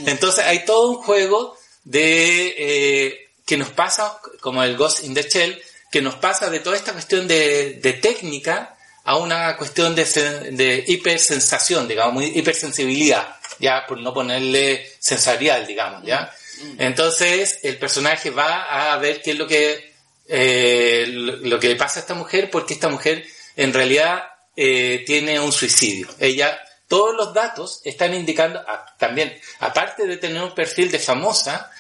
[0.07, 5.23] Entonces hay todo un juego de eh, que nos pasa, como el Ghost in the
[5.23, 10.05] Shell, que nos pasa de toda esta cuestión de, de técnica a una cuestión de,
[10.05, 16.35] de hipersensación, digamos, hipersensibilidad, ya por no ponerle sensorial, digamos, ya.
[16.79, 19.86] Entonces el personaje va a ver qué es lo que
[20.29, 24.25] eh, lo, que le pasa a esta mujer, porque esta mujer en realidad
[24.57, 26.09] eh, tiene un suicidio.
[26.19, 26.59] Ella,
[26.89, 31.71] todos los datos están indicando, ah, también, aparte de tener un perfil de famosa,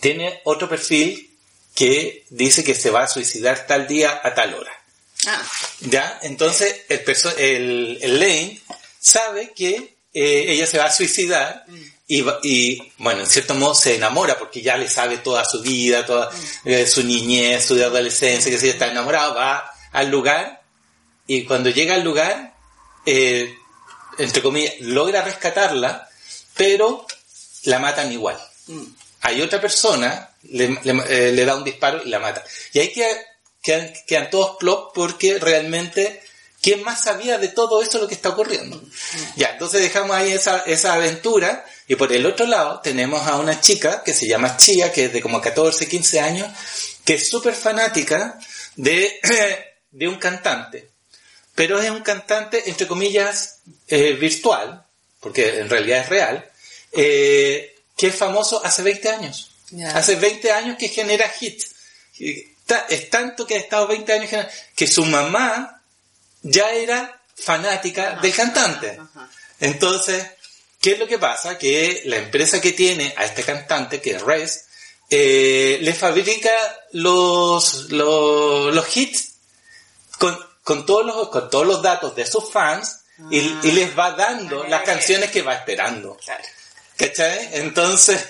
[0.00, 1.30] tiene otro perfil
[1.74, 4.72] que dice que se va a suicidar tal día a tal hora.
[5.26, 5.42] Ah,
[5.80, 6.18] ¿Ya?
[6.22, 7.04] Entonces, el,
[7.38, 8.60] el, el Lane
[9.00, 11.66] sabe que eh, ella se va a suicidar
[12.08, 16.06] y, y, bueno, en cierto modo se enamora porque ya le sabe toda su vida,
[16.06, 16.30] toda
[16.64, 20.62] eh, su niñez, su adolescencia, que si está enamorado, va al lugar
[21.26, 22.54] y cuando llega al lugar,
[23.06, 23.54] eh,
[24.18, 26.08] entre comillas, logra rescatarla,
[26.54, 27.06] pero
[27.64, 28.38] la matan igual.
[29.22, 32.44] Hay otra persona, le, le- eh, le da un disparo y la mata.
[32.72, 33.18] Y ahí queda-
[33.62, 36.22] quedan, quedan todos plop porque realmente,
[36.62, 38.80] ¿quién más sabía de todo eso lo que está ocurriendo?
[39.34, 43.60] Ya, entonces dejamos ahí esa, esa aventura y por el otro lado tenemos a una
[43.60, 46.48] chica que se llama Chia, que es de como 14, 15 años,
[47.04, 48.38] que es súper fanática
[48.76, 49.20] de,
[49.90, 50.96] de un cantante
[51.56, 54.84] pero es un cantante, entre comillas, eh, virtual,
[55.20, 56.50] porque en realidad es real,
[56.92, 59.50] eh, que es famoso hace 20 años.
[59.94, 61.74] Hace 20 años que genera hits.
[62.18, 64.46] Es tanto que ha estado 20 años
[64.76, 65.82] que su mamá
[66.42, 69.00] ya era fanática del cantante.
[69.58, 70.26] Entonces,
[70.80, 71.58] ¿qué es lo que pasa?
[71.58, 74.64] Que la empresa que tiene a este cantante, que es Res,
[75.10, 76.50] eh, le fabrica
[76.92, 79.34] los, los, los hits
[80.18, 84.12] con, con, todos los, con todos los datos de sus fans y, y les va
[84.12, 86.16] dando Ah, las canciones que va esperando.
[86.24, 86.44] claro.
[86.96, 87.50] ¿Cachai?
[87.52, 88.24] Entonces,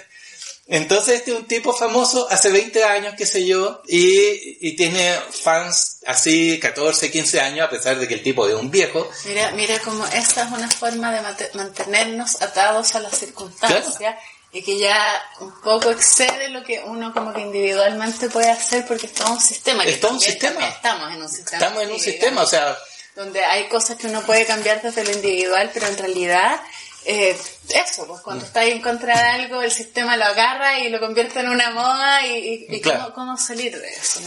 [0.69, 5.17] Entonces este es un tipo famoso hace 20 años, qué sé yo, y, y, tiene
[5.31, 9.09] fans así 14, 15 años, a pesar de que el tipo es un viejo.
[9.27, 11.21] Mira, mira como esta es una forma de
[11.55, 14.17] mantenernos atados a las circunstancias
[14.51, 19.07] y que ya un poco excede lo que uno como que individualmente puede hacer porque
[19.07, 19.85] está en un sistema.
[19.85, 20.67] Que está un sistema.
[20.67, 21.63] Estamos en un sistema.
[21.63, 22.77] Estamos en un sistema, o sea...
[23.15, 26.61] Donde hay cosas que uno puede cambiar desde lo individual, pero en realidad
[27.07, 27.37] eh,
[27.69, 31.39] eso, pues cuando estáis en contra de algo, el sistema lo agarra y lo convierte
[31.39, 32.81] en una moda y, y,
[33.15, 34.21] cómo, salir de eso,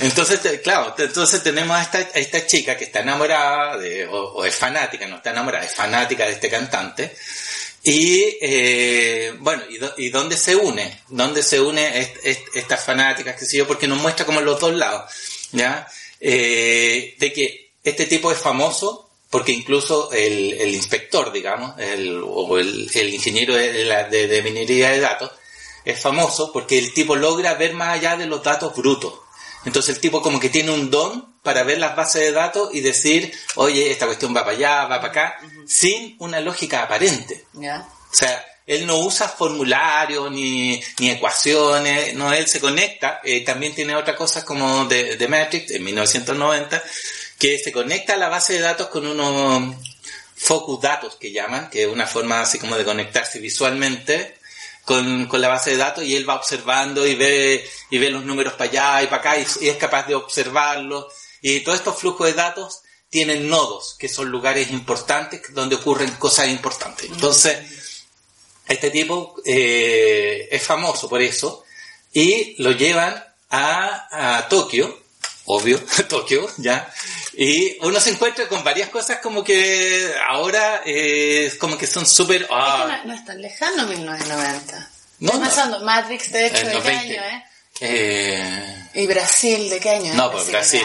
[0.00, 5.06] Entonces, claro, entonces tenemos a esta, esta chica que está enamorada, de, o, es fanática,
[5.06, 7.14] no está enamorada, es fanática de este cantante.
[7.82, 9.64] Y eh, bueno,
[9.98, 11.00] ¿y, dónde se une?
[11.08, 12.14] ¿Dónde se une
[12.54, 13.66] estas fanáticas, qué sé yo?
[13.66, 15.10] Porque nos muestra como los dos lados,
[15.52, 15.86] ¿ya?
[16.18, 22.58] Eh, de que este tipo es famoso porque incluso el, el inspector, digamos, el, o
[22.58, 25.30] el, el ingeniero de, de, de, minería de datos,
[25.86, 29.14] es famoso porque el tipo logra ver más allá de los datos brutos.
[29.64, 32.80] Entonces el tipo como que tiene un don para ver las bases de datos y
[32.80, 37.46] decir, oye, esta cuestión va para allá, va para acá, sin una lógica aparente.
[37.54, 43.74] O sea, él no usa formularios ni, ni ecuaciones, no, él se conecta, eh, también
[43.74, 46.82] tiene otras cosas como de, de Matrix en 1990,
[47.42, 49.74] que se conecta a la base de datos con unos
[50.36, 54.36] focus datos que llaman, que es una forma así como de conectarse visualmente
[54.84, 58.52] con, la base de datos y él va observando y ve, y ve los números
[58.52, 61.06] para allá y para acá y, es capaz de observarlos.
[61.40, 66.46] Y todos estos flujos de datos tienen nodos, que son lugares importantes donde ocurren cosas
[66.46, 67.10] importantes.
[67.10, 67.58] Entonces,
[68.68, 71.64] este tipo eh, es famoso por eso
[72.12, 75.01] y lo llevan a Tokio
[75.52, 76.92] obvio, Tokio, ya.
[77.34, 82.46] Y uno se encuentra con varias cosas como que ahora eh, como que son súper...
[82.50, 83.02] Ah.
[83.04, 84.90] no, es tan lejano 1990.
[85.20, 87.44] No, pensando, Matrix de hecho, ¿de qué año, eh?
[87.80, 88.88] Eh...
[88.94, 90.14] ¿Y Brasil de qué año?
[90.14, 90.82] No, pues Brasil,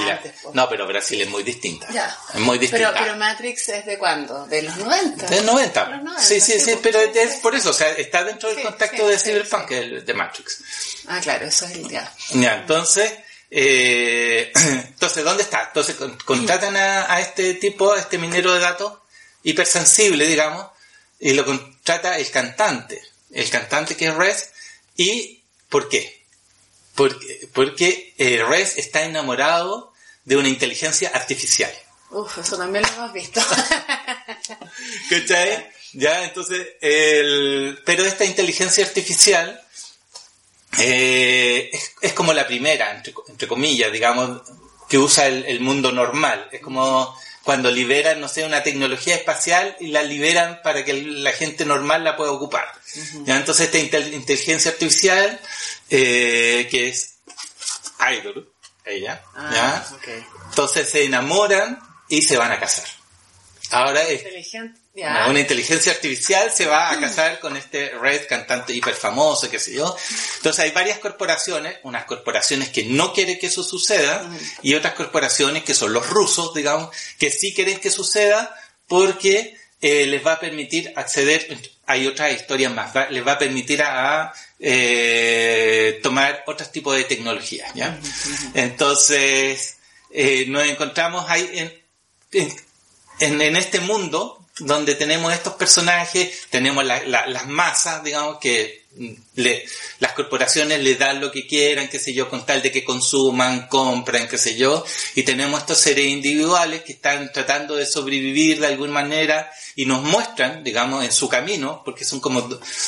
[0.53, 1.85] no, pero Brasil es muy distinta.
[1.91, 2.17] Ya.
[2.33, 2.93] Es muy distinta.
[2.93, 4.47] Pero, pero Matrix es de cuándo?
[4.47, 5.27] ¿De los 90?
[5.27, 5.89] De 90.
[5.89, 9.07] Los 90 sí, sí, sí, pero es por eso, o sea, está dentro del contacto
[9.07, 10.61] de Cyberpunk, de Matrix.
[11.07, 12.11] Ah, claro, eso es el ya.
[12.31, 13.11] Ya, entonces,
[13.49, 15.65] eh, entonces, ¿dónde está?
[15.67, 18.93] Entonces, contratan a, este tipo, a este minero de datos,
[19.43, 20.65] hipersensible, digamos,
[21.19, 24.51] y lo contrata el cantante, el cantante que es Res,
[24.95, 26.25] ¿y por qué?
[26.95, 29.93] Porque, porque eh, Res está enamorado
[30.25, 31.71] de una inteligencia artificial.
[32.09, 33.41] Uf, eso también lo hemos visto.
[35.09, 35.71] ¿Cachai?
[35.93, 39.61] Ya, entonces, el, pero esta inteligencia artificial
[40.79, 44.41] eh, es, como la primera, entre, comillas, digamos,
[44.87, 46.49] que usa el, mundo normal.
[46.51, 51.31] Es como cuando liberan, no sé, una tecnología espacial y la liberan para que la
[51.31, 52.67] gente normal la pueda ocupar.
[53.25, 55.39] Entonces esta inteligencia artificial,
[55.89, 57.19] eh, que es
[58.11, 58.51] Idol,
[58.85, 59.85] ella, ah,
[60.49, 62.85] entonces se enamoran y se van a casar.
[63.71, 64.23] Ahora es...
[65.29, 69.73] Una inteligencia artificial se va a casar con este Red cantante hiper famoso, qué sé
[69.73, 69.95] yo.
[70.37, 74.27] Entonces hay varias corporaciones, unas corporaciones que no quieren que eso suceda
[74.63, 78.55] y otras corporaciones que son los rusos, digamos, que sí quieren que suceda
[78.87, 81.55] porque eh, les va a permitir acceder,
[81.85, 87.71] hay otras historias más, les va a permitir a, eh, tomar otros tipos de tecnologías,
[87.75, 87.99] ¿ya?
[88.55, 89.77] Entonces,
[90.09, 92.51] eh, nos encontramos ahí en,
[93.19, 98.87] en, en este mundo donde tenemos estos personajes, tenemos las masas, digamos, que
[99.35, 99.65] le,
[99.99, 103.67] las corporaciones le dan lo que quieran, qué sé yo, con tal de que consuman,
[103.67, 104.83] compran, qué sé yo,
[105.15, 110.01] y tenemos estos seres individuales que están tratando de sobrevivir de alguna manera y nos
[110.01, 112.41] muestran, digamos, en su camino, porque son como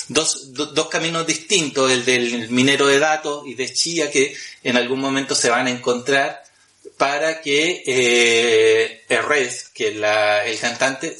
[0.07, 4.99] dos, dos caminos distintos, el del minero de datos y de Chía, que en algún
[4.99, 6.43] momento se van a encontrar
[6.97, 9.05] para que eh,
[9.73, 11.15] que la, el cantante,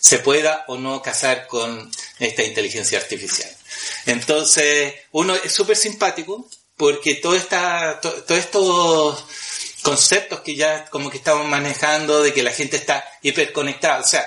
[0.00, 3.50] se pueda o no casar con esta inteligencia artificial.
[4.06, 9.24] Entonces, uno es súper simpático porque todo esta, todos estos
[9.82, 14.26] conceptos que ya como que estamos manejando de que la gente está hiperconectada, o sea,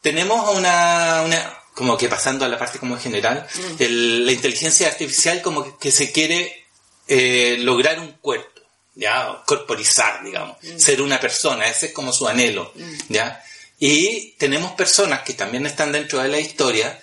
[0.00, 3.82] tenemos una, una como que pasando a la parte como general, mm.
[4.24, 6.66] la inteligencia artificial como que, se quiere
[7.06, 8.60] eh, lograr un cuerpo,
[8.94, 10.78] ya, corporizar, digamos, mm.
[10.78, 12.94] ser una persona, ese es como su anhelo, mm.
[13.08, 13.44] ya.
[13.80, 17.00] Y tenemos personas que también están dentro de la historia,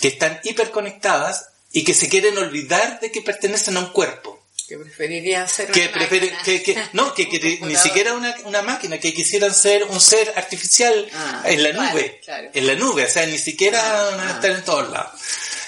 [0.00, 4.44] que están hiperconectadas y que se quieren olvidar de que pertenecen a un cuerpo.
[4.68, 6.42] Que preferirían ser que una máquina.
[6.42, 11.44] Que, no, que, ni siquiera una, una, máquina, que quisieran ser un ser artificial ah,
[11.46, 12.20] en la nube.
[12.52, 15.12] En la nube, o sea, ni siquiera ah, estar en todos lados.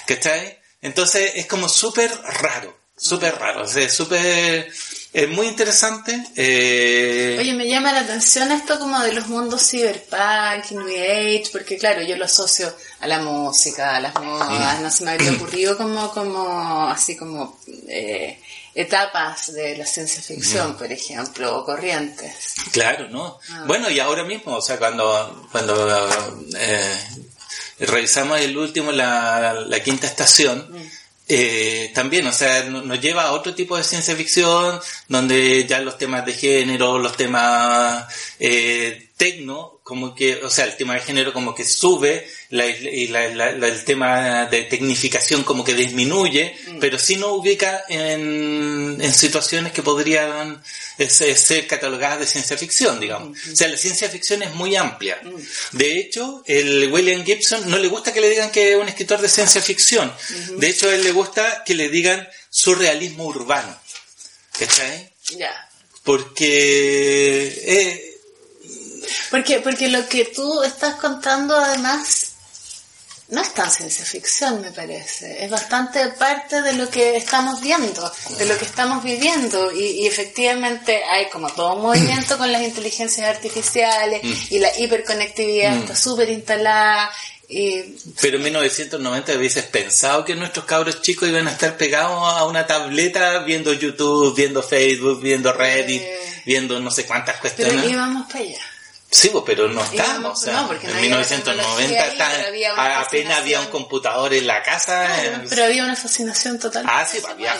[0.04, 0.58] ¿Cachai?
[0.82, 4.70] Entonces es como súper raro, súper raro, o sea, súper...
[5.12, 6.24] Es muy interesante.
[6.36, 7.36] Eh...
[7.40, 12.02] Oye, me llama la atención esto como de los mundos cyberpunk, New Age, porque claro,
[12.02, 16.12] yo lo asocio a la música, a las modas, no se me había ocurrido como,
[16.12, 17.58] como, así como
[17.88, 18.38] eh,
[18.72, 22.54] etapas de la ciencia ficción, por ejemplo, o corrientes.
[22.70, 23.40] Claro, ¿no?
[23.50, 23.64] Ah.
[23.66, 26.08] Bueno, y ahora mismo, o sea, cuando, cuando
[26.56, 26.98] eh,
[27.80, 30.99] revisamos el último, la, la quinta estación, mm.
[31.32, 35.96] Eh, también, o sea, nos lleva a otro tipo de ciencia ficción, donde ya los
[35.96, 38.04] temas de género, los temas
[38.40, 43.84] eh, tecno, como que, o sea, el tema de género como que sube y el
[43.84, 46.78] tema de tecnificación como que disminuye, mm.
[46.78, 50.62] pero sí nos ubica en, situaciones que podrían
[51.08, 53.30] ser, catalogadas de ciencia ficción, digamos.
[53.30, 53.52] Mm.
[53.52, 55.20] O sea, la ciencia ficción es muy amplia.
[55.24, 55.76] Mm.
[55.76, 59.20] De hecho, el William Gibson no le gusta que le digan que es un escritor
[59.20, 60.12] de ciencia ficción.
[60.56, 63.76] De hecho, a él le gusta que le digan surrealismo urbano.
[64.56, 65.10] ¿Cachai?
[65.36, 65.68] Ya.
[66.04, 67.60] Porque...
[67.66, 68.09] Eh,
[69.30, 72.30] porque, porque lo que tú estás contando además
[73.30, 75.44] no es tan ciencia ficción, me parece.
[75.44, 79.70] Es bastante parte de lo que estamos viendo, de lo que estamos viviendo.
[79.72, 85.94] Y, efectivamente hay como todo un movimiento con las inteligencias artificiales y la hiperconectividad está
[85.94, 87.10] súper instalada.
[87.48, 87.82] Y...
[88.20, 92.66] Pero en 1990 hubieses pensado que nuestros cabros chicos iban a estar pegados a una
[92.66, 97.76] tableta viendo YouTube, viendo Facebook, viendo Reddit, eh, viendo no sé cuántas cuestiones.
[97.76, 98.69] Pero íbamos para allá.
[99.10, 100.46] Sí, pero no estábamos.
[100.46, 102.04] en 1990
[103.00, 105.08] apenas había un computador en la casa.
[105.48, 106.84] Pero había una fascinación total.
[106.88, 107.54] Ah, sí, había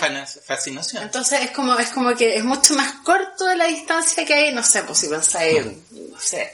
[0.45, 1.03] fascinación.
[1.03, 4.53] Entonces es como, es como que es mucho más corto de la distancia que hay,
[4.53, 6.53] no sé, pues si pensáis, no sé,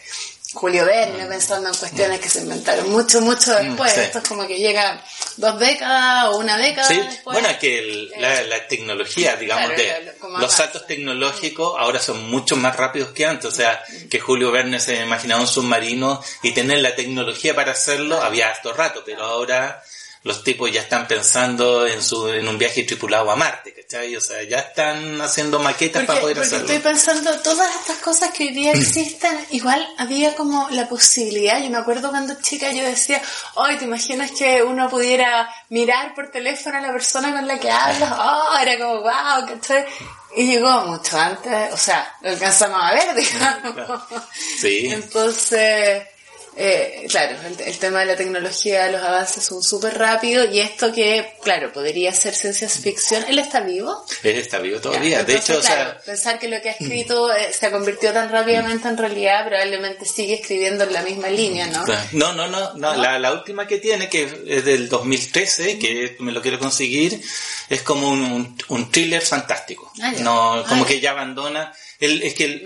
[0.54, 3.98] Julio Verne pensando en cuestiones que se inventaron mucho, mucho mm, después.
[3.98, 5.04] Esto es como que llega
[5.36, 6.96] dos décadas o una década sí.
[6.98, 7.34] después.
[7.36, 13.12] Bueno, es que la, tecnología, digamos, de los saltos tecnológicos ahora son mucho más rápidos
[13.12, 13.46] que antes.
[13.46, 14.08] O sea, mm.
[14.08, 18.72] que Julio Verne se imaginaba un submarino y tener la tecnología para hacerlo había harto
[18.74, 19.84] rato, pero ahora
[20.24, 24.16] los tipos ya están pensando en su en un viaje tripulado a Marte, ¿cachai?
[24.16, 26.68] O sea, ya están haciendo maquetas para poder porque hacerlo.
[26.68, 31.70] Estoy pensando, todas estas cosas que hoy día existen, igual había como la posibilidad, yo
[31.70, 33.22] me acuerdo cuando chica yo decía,
[33.56, 37.72] hoy ¿te imaginas que uno pudiera mirar por teléfono a la persona con la que
[37.72, 38.14] hablas?
[38.14, 39.86] Oh, era como, wow, ¿cachai?
[40.36, 43.16] Y llegó mucho antes, o sea, lo alcanzamos a ver,
[43.74, 44.02] digamos.
[44.60, 44.90] Sí.
[44.92, 46.04] Entonces
[46.60, 51.34] eh, claro, el, tema de la tecnología, los avances son súper rápidos y esto que,
[51.44, 54.04] claro, podría ser ciencia ficción, ¿él está vivo?
[54.24, 55.60] Él está vivo todavía, de hecho,
[56.04, 60.34] pensar que lo que ha escrito eh, se convirtió tan rápidamente en realidad, probablemente sigue
[60.36, 61.86] escribiendo en la misma línea, ¿no?
[62.14, 66.32] No, no, no, no, La, la, última que tiene, que es del 2013, que me
[66.32, 67.22] lo quiero conseguir,
[67.70, 72.64] es como un, un, thriller fantástico, ah, no, como ah, que ya abandona es que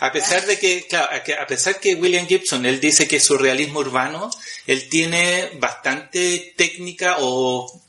[0.00, 1.08] a pesar de que, claro,
[1.40, 4.30] a pesar que William Gibson, él dice que su realismo urbano,
[4.66, 7.82] él tiene bastante técnica o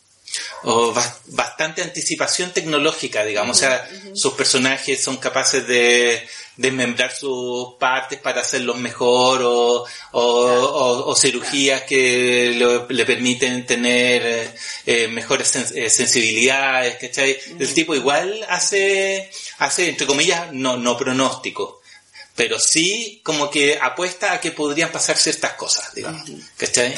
[0.63, 0.93] o
[1.27, 3.57] bastante anticipación tecnológica, digamos.
[3.57, 6.27] O sea, sus personajes son capaces de
[6.59, 14.55] desmembrar sus partes para hacerlos mejor o, o, cirugías que le permiten tener eh,
[14.85, 17.37] eh, mejores eh, sensibilidades, ¿cachai?
[17.57, 21.79] El tipo igual hace, hace, entre comillas, no, no pronóstico
[22.35, 26.23] pero sí como que apuesta a que podrían pasar ciertas cosas, digamos,
[26.55, 26.95] ¿cachai?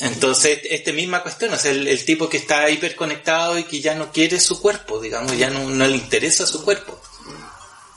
[0.00, 4.10] Entonces, esta misma cuestión, o sea, el, tipo que está hiperconectado y que ya no
[4.10, 6.98] quiere su cuerpo, digamos, ya no, no le interesa su cuerpo.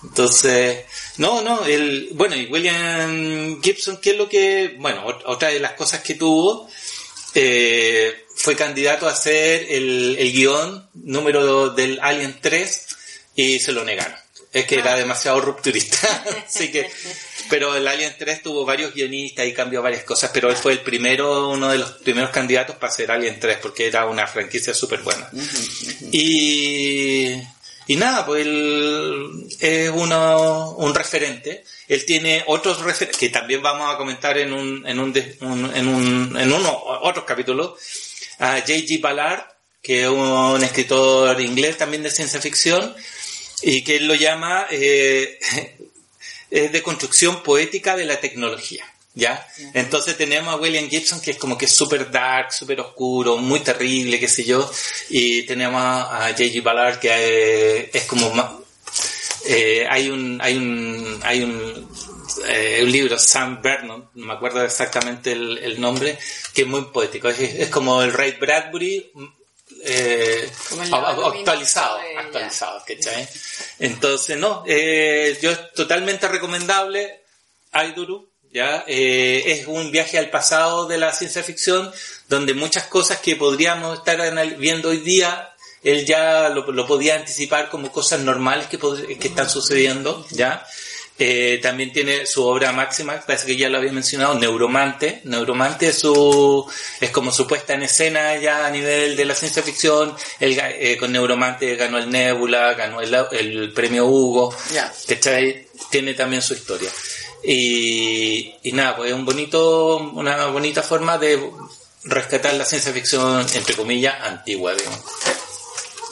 [0.10, 0.86] Entonces,
[1.18, 5.74] no, no, el, bueno, y William Gibson, ¿qué es lo que, bueno, otra de las
[5.74, 6.70] cosas que tuvo,
[7.36, 12.88] eh, fue candidato a ser el, el guion número del Alien 3
[13.36, 14.18] y se lo negaron.
[14.53, 14.97] Es que era ah.
[14.97, 16.89] demasiado rupturista, así que
[17.49, 20.82] pero el Alien 3 tuvo varios guionistas y cambió varias cosas, pero él fue el
[20.82, 25.01] primero, uno de los primeros candidatos para ser Alien 3, porque era una franquicia súper
[25.01, 25.30] buena.
[26.12, 27.36] Y,
[27.88, 31.64] y nada, pues él es uno, un referente.
[31.88, 36.38] Él tiene otros referentes, que también vamos a comentar en un, en un, en un,
[36.38, 37.80] en uno, otros capítulos,
[38.40, 39.00] a J.G.
[39.00, 39.46] Ballard,
[39.82, 42.94] que es un escritor inglés también de ciencia ficción,
[43.62, 45.40] y que él lo llama eh,
[46.50, 48.86] de construcción poética de la tecnología.
[49.18, 49.47] ¿Ya?
[49.74, 53.61] Entonces tenemos a William Gibson que es como que es súper dark, súper oscuro, muy
[53.61, 54.70] terrible, qué sé yo.
[55.09, 56.61] Y tenemos a J.G.
[56.61, 58.51] Ballard que eh, es, como más...
[59.47, 60.39] Eh, hay un...
[60.39, 61.89] Hay un, hay un
[62.47, 66.20] eh, un libro, Sam Vernon, no me acuerdo exactamente el, nombre,
[66.53, 67.30] que es muy poético.
[67.30, 69.11] Es, como el Ray Bradbury
[69.84, 70.51] eh,
[72.20, 73.28] actualizados, ¿cachai?
[73.80, 77.24] Entonces, no, yo es totalmente recomendable
[77.72, 78.84] Aiduru, ¿ya?
[78.88, 81.91] Eh, es un viaje al pasado de la ciencia ficción
[82.28, 84.20] donde muchas cosas que podríamos estar
[84.58, 85.53] viendo hoy día
[85.84, 90.66] él ya lo, lo podía anticipar como cosas normales que, que están sucediendo, ¿ya?
[91.20, 95.22] Eh, también tiene su obra máxima, parece que ya lo había mencionado, Neuromante.
[95.24, 96.70] Neuromante es, su,
[97.01, 100.16] es como su puesta en escena ya a nivel de la ciencia ficción.
[100.39, 104.55] Él, eh, con Neuromante ganó el Nebula, ganó el, el premio Hugo.
[104.72, 104.93] Ya.
[105.08, 105.68] ¿cachai?
[105.89, 106.89] Tiene también su historia.
[107.44, 111.52] Y, y nada, pues es un bonito, una bonita forma de
[112.04, 114.74] rescatar la ciencia ficción, entre comillas, antigua.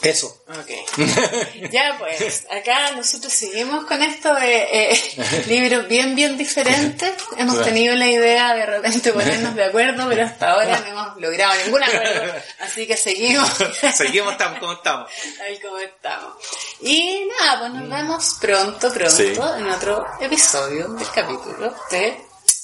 [0.06, 0.28] Eso.
[0.48, 0.70] Ok.
[1.72, 5.02] Ya pues, acá nosotros seguimos con esto de eh,
[5.48, 7.12] libros bien, bien diferentes.
[7.38, 11.54] Hemos tenido la idea de repente ponernos de acuerdo, pero hasta ahora no hemos logrado
[11.66, 12.34] ningún acuerdo.
[12.60, 13.50] Así que seguimos
[13.96, 15.10] Seguimos tam- como estamos.
[15.38, 16.34] tal como estamos.
[16.82, 19.34] Y nada, pues nos vemos pronto, pronto, Sí.
[19.58, 22.18] en otro episodio del capítulo de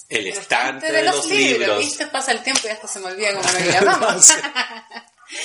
[0.09, 1.59] El estante de los libros.
[1.59, 1.79] libros.
[1.79, 2.07] ¿Viste?
[2.07, 4.27] Pasa el tiempo y hasta se me olvida cómo nos llamamos.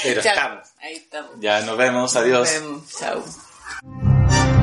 [0.03, 0.33] Pero Chao.
[0.35, 0.69] estamos.
[0.81, 1.31] Ahí estamos.
[1.41, 2.17] Ya nos vemos.
[2.17, 2.53] Adiós.
[2.53, 2.99] Nos vemos.
[2.99, 4.56] Chao.